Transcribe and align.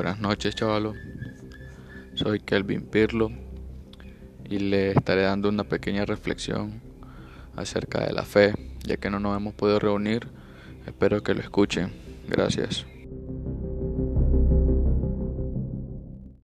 Buenas 0.00 0.18
noches, 0.18 0.54
chavalos. 0.54 0.96
Soy 2.14 2.40
Kelvin 2.40 2.86
Pirlo 2.86 3.30
y 4.48 4.58
le 4.58 4.92
estaré 4.92 5.24
dando 5.24 5.50
una 5.50 5.64
pequeña 5.64 6.06
reflexión 6.06 6.80
acerca 7.54 8.06
de 8.06 8.14
la 8.14 8.22
fe, 8.22 8.54
ya 8.82 8.96
que 8.96 9.10
no 9.10 9.20
nos 9.20 9.36
hemos 9.36 9.52
podido 9.52 9.78
reunir. 9.78 10.26
Espero 10.86 11.22
que 11.22 11.34
lo 11.34 11.40
escuchen. 11.40 11.92
Gracias. 12.26 12.86